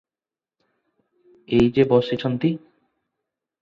ଏଇ 1.59 1.71
ଯେ 1.79 1.89
ବସିଛନ୍ତି। 1.95 2.55